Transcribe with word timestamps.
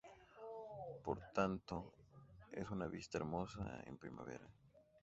Por 1.05 1.19
tanto, 1.31 1.93
es 2.51 2.67
una 2.71 2.87
vista 2.87 3.19
hermosa 3.19 3.83
en 3.85 3.99
primavera. 3.99 4.49